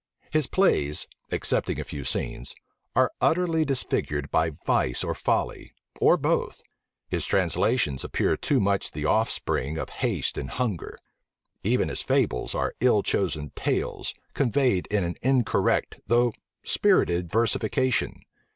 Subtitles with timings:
[0.31, 2.55] His plays, excepting a few scenes,
[2.95, 6.63] are utterly disfigured by vice or folly, or both.
[7.07, 10.97] His translations appear too much the offspring of haste and hunger:
[11.63, 16.33] even his fables are ill chosen tales, conveyed in an incorrect, though
[16.63, 18.23] spirited versification.